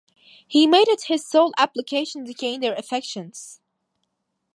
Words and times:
He 0.47 0.65
made 0.65 0.87
it 0.87 1.03
his 1.09 1.23
sole 1.27 1.53
application 1.59 2.25
to 2.25 2.33
gain 2.33 2.59
their 2.61 2.73
affections. 2.73 3.59